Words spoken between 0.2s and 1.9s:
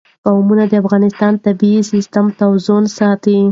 قومونه د افغانستان د طبعي